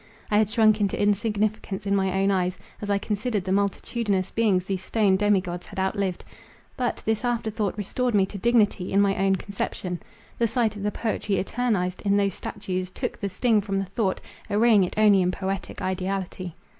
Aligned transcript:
I 0.31 0.39
had 0.39 0.49
shrunk 0.49 0.81
into 0.81 0.99
insignificance 0.99 1.85
in 1.85 1.95
my 1.95 2.23
own 2.23 2.31
eyes, 2.31 2.57
as 2.81 2.89
I 2.89 2.97
considered 2.97 3.43
the 3.43 3.51
multitudinous 3.51 4.31
beings 4.31 4.65
these 4.65 4.81
stone 4.83 5.15
demigods 5.15 5.67
had 5.67 5.79
outlived, 5.79 6.25
but 6.75 7.03
this 7.05 7.23
after 7.23 7.51
thought 7.51 7.77
restored 7.77 8.15
me 8.15 8.25
to 8.25 8.39
dignity 8.39 8.91
in 8.91 8.99
my 8.99 9.15
own 9.15 9.35
conception. 9.35 9.99
The 10.39 10.47
sight 10.47 10.75
of 10.75 10.81
the 10.81 10.91
poetry 10.91 11.35
eternized 11.37 12.01
in 12.01 12.17
these 12.17 12.33
statues, 12.33 12.89
took 12.89 13.19
the 13.19 13.29
sting 13.29 13.61
from 13.61 13.77
the 13.77 13.85
thought, 13.85 14.19
arraying 14.49 14.83
it 14.83 14.97
only 14.97 15.21
in 15.21 15.29
poetic 15.29 15.83
ideality. 15.83 16.55